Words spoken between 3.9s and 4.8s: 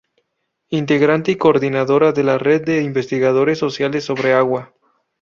sobre Agua.